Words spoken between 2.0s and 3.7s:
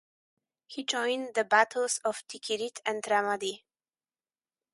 of Tikrit and Ramadi.